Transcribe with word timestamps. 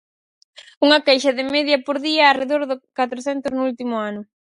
Unha 0.85 1.03
queixa 1.05 1.35
de 1.37 1.43
media 1.55 1.77
por 1.85 1.97
día, 2.07 2.23
arredor 2.27 2.61
de 2.69 2.75
catrocentas 2.99 3.53
no 3.55 3.65
último 3.71 3.95
ano. 4.09 4.21